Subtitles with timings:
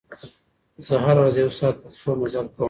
[0.87, 2.59] زه هره ورځ یو ساعت په پښو مزل کوم.